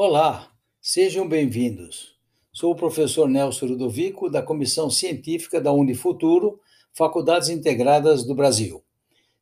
[0.00, 2.14] Olá, sejam bem-vindos.
[2.52, 6.60] Sou o professor Nelson Ludovico, da Comissão Científica da Unifuturo,
[6.92, 8.80] Faculdades Integradas do Brasil.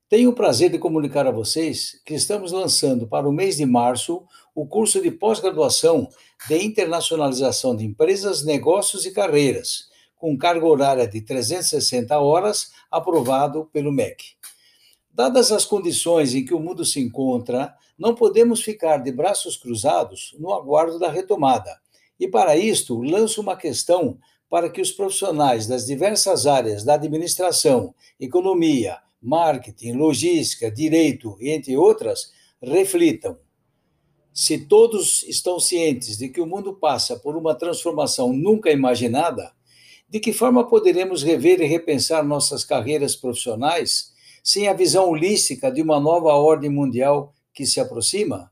[0.08, 4.24] Tenho o prazer de comunicar a vocês que estamos lançando para o mês de março
[4.54, 6.08] o curso de pós-graduação
[6.48, 13.92] de internacionalização de empresas, negócios e carreiras, com carga horária de 360 horas, aprovado pelo
[13.92, 14.24] MEC.
[15.16, 20.36] Dadas as condições em que o mundo se encontra, não podemos ficar de braços cruzados
[20.38, 21.80] no aguardo da retomada.
[22.20, 27.94] E para isto, lanço uma questão para que os profissionais das diversas áreas da administração,
[28.20, 32.30] economia, marketing, logística, direito entre outras
[32.62, 33.38] reflitam.
[34.34, 39.50] Se todos estão cientes de que o mundo passa por uma transformação nunca imaginada,
[40.06, 44.14] de que forma poderemos rever e repensar nossas carreiras profissionais?
[44.46, 48.48] Sem a visão holística de uma nova ordem mundial que se aproxima?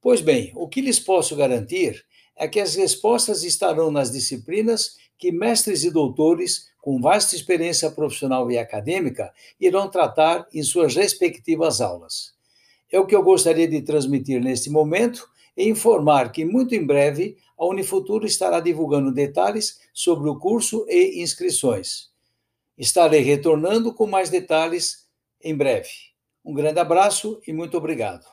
[0.00, 5.32] Pois bem, o que lhes posso garantir é que as respostas estarão nas disciplinas que
[5.32, 12.32] mestres e doutores com vasta experiência profissional e acadêmica irão tratar em suas respectivas aulas.
[12.88, 17.36] É o que eu gostaria de transmitir neste momento e informar que muito em breve
[17.58, 22.10] a Unifuturo estará divulgando detalhes sobre o curso e inscrições.
[22.78, 25.05] Estarei retornando com mais detalhes
[25.48, 25.88] em breve.
[26.44, 28.24] Um grande abraço e muito obrigado.